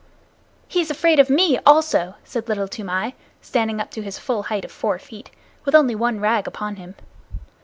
[0.67, 4.65] "He is afraid of me also," said Little Toomai, standing up to his full height
[4.65, 5.29] of four feet,
[5.63, 6.95] with only one rag upon him.